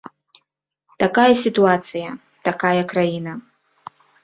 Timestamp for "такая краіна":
2.51-3.39